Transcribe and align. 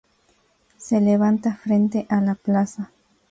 Se 0.77 0.99
levanta 0.99 1.53
frente 1.55 2.07
a 2.09 2.21
la 2.21 2.33
plaza. 2.33 2.89